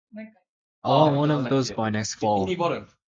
[0.83, 2.47] I want one of those by next fall.